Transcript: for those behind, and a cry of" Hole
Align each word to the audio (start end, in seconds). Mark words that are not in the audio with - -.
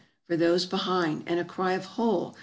for 0.27 0.35
those 0.35 0.65
behind, 0.65 1.23
and 1.27 1.39
a 1.39 1.45
cry 1.45 1.73
of" 1.73 1.85
Hole 1.95 2.35